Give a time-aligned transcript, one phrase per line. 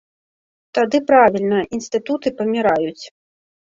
[0.77, 3.01] Тады правільна, інстытуты паміраюць.